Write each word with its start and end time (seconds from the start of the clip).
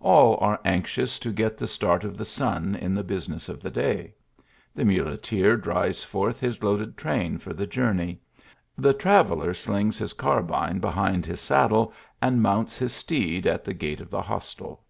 All 0.00 0.36
are 0.44 0.60
anxious 0.62 1.18
to 1.20 1.32
get 1.32 1.56
the 1.56 1.66
start 1.66 2.04
or 2.04 2.10
the 2.10 2.26
sun 2.26 2.74
in 2.74 2.92
the 2.94 3.02
business 3.02 3.48
of 3.48 3.62
the 3.62 3.70
day. 3.70 4.12
The 4.74 4.84
muleteer 4.84 5.56
drives 5.56 6.04
forth 6.04 6.38
his 6.38 6.62
loaded 6.62 6.98
train 6.98 7.38
for 7.38 7.54
the 7.54 7.66
journey 7.66 8.20
the 8.76 8.92
traveller 8.92 9.54
slings 9.54 9.96
his 9.96 10.12
carbine 10.12 10.80
be 10.80 10.88
hind 10.88 11.24
his 11.24 11.40
saddle 11.40 11.94
and 12.20 12.42
mounts 12.42 12.76
his 12.76 12.92
steed 12.92 13.46
at 13.46 13.64
the 13.64 13.72
gate 13.72 14.02
of 14.02 14.10
the 14.10 14.20
hostel. 14.20 14.84